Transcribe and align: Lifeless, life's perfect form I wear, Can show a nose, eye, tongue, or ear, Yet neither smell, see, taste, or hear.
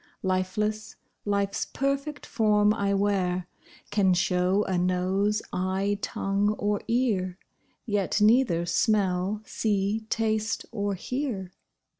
Lifeless, 0.23 0.95
life's 1.25 1.63
perfect 1.63 2.25
form 2.25 2.73
I 2.73 2.91
wear, 2.95 3.45
Can 3.91 4.15
show 4.15 4.63
a 4.63 4.75
nose, 4.75 5.43
eye, 5.53 5.99
tongue, 6.01 6.53
or 6.57 6.81
ear, 6.87 7.37
Yet 7.85 8.19
neither 8.19 8.65
smell, 8.65 9.43
see, 9.45 10.07
taste, 10.09 10.65
or 10.71 10.95
hear. 10.95 11.51